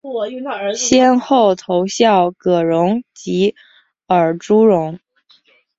[0.75, 3.53] 先后投效葛荣及
[4.07, 4.97] 尔朱荣。